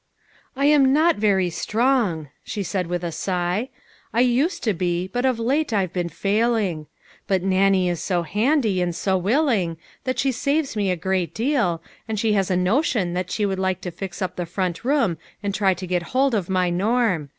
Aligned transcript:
"I 0.55 0.65
am 0.65 0.91
not 0.91 1.17
very 1.17 1.51
strong," 1.51 2.29
she 2.43 2.63
said 2.63 2.87
with 2.87 3.03
a 3.03 3.11
sigh." 3.11 3.69
I 4.15 4.21
used 4.21 4.63
to 4.63 4.73
be, 4.73 5.05
but 5.07 5.27
of 5.27 5.37
late 5.37 5.71
I've 5.73 5.93
been 5.93 6.09
failing. 6.09 6.87
But 7.27 7.43
Nannie 7.43 7.87
is 7.87 8.03
so 8.03 8.23
handy, 8.23 8.81
and 8.81 8.95
so 8.95 9.15
willing, 9.15 9.77
that 10.05 10.17
she 10.17 10.31
saves 10.31 10.75
me 10.75 10.89
a 10.89 10.95
great 10.95 11.35
deal, 11.35 11.83
and 12.07 12.19
she 12.19 12.33
has 12.33 12.49
a 12.49 12.57
notion 12.57 13.13
that 13.13 13.29
she 13.29 13.45
would 13.45 13.59
like 13.59 13.79
to 13.81 13.91
fix 13.91 14.23
up 14.23 14.37
the 14.37 14.47
front 14.47 14.83
room 14.83 15.19
and 15.43 15.53
try 15.53 15.75
to 15.75 15.85
get 15.85 16.01
hold 16.17 16.33
of 16.33 16.49
my 16.49 16.71
Norm. 16.71 17.29